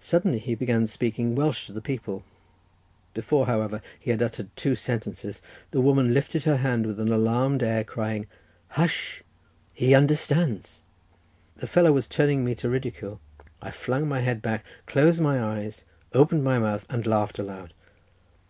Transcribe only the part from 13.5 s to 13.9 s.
I